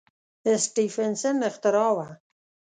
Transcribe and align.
سټېفنسن 0.63 1.35
اختراع 1.49 1.91
وه. 1.97 2.07